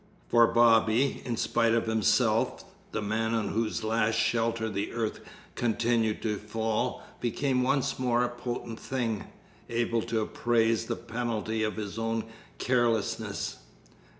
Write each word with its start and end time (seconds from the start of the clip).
For 0.29 0.47
Bobby, 0.47 1.21
in 1.25 1.37
spite 1.37 1.75
of 1.75 1.85
himself, 1.85 2.63
the 2.91 3.03
man 3.03 3.35
on 3.35 3.49
whose 3.49 3.83
last 3.83 4.15
shelter 4.15 4.67
the 4.67 4.91
earth 4.93 5.19
continued 5.53 6.23
to 6.23 6.37
fall 6.37 7.03
became 7.19 7.61
once 7.61 7.99
more 7.99 8.23
a 8.23 8.29
potent 8.29 8.79
thing, 8.79 9.25
able 9.69 10.01
to 10.01 10.21
appraise 10.21 10.85
the 10.87 10.95
penalty 10.95 11.61
of 11.61 11.75
his 11.75 11.99
own 11.99 12.23
carelessness. 12.57 13.57